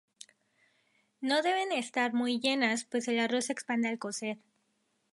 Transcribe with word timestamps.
No 1.29 1.37
deben 1.43 1.71
estar 1.73 2.11
muy 2.11 2.39
llenas 2.39 2.85
pues 2.85 3.07
el 3.07 3.19
arroz 3.19 3.45
se 3.45 3.53
expande 3.53 3.87
al 3.87 3.99
cocer. 3.99 4.39